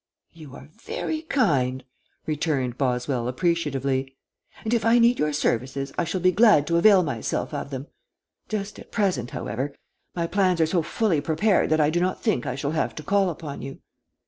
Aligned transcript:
"You 0.33 0.55
are 0.55 0.69
very 0.81 1.21
kind," 1.21 1.83
returned 2.25 2.75
Boswell, 2.75 3.27
appreciatively, 3.27 4.15
"and 4.63 4.73
if 4.73 4.83
I 4.83 4.97
need 4.97 5.19
your 5.19 5.31
services 5.31 5.93
I 5.95 6.05
shall 6.05 6.21
be 6.21 6.31
glad 6.31 6.65
to 6.65 6.77
avail 6.77 7.03
myself 7.03 7.53
of 7.53 7.69
them. 7.69 7.85
Just 8.49 8.79
at 8.79 8.91
present, 8.91 9.29
however, 9.29 9.75
my 10.15 10.25
plans 10.25 10.59
are 10.59 10.65
so 10.65 10.81
fully 10.81 11.21
prepared 11.21 11.69
that 11.69 11.79
I 11.79 11.91
do 11.91 11.99
not 11.99 12.19
think 12.19 12.47
I 12.47 12.55
shall 12.55 12.71
have 12.71 12.95
to 12.95 13.03
call 13.03 13.29
upon 13.29 13.61
you. 13.61 13.79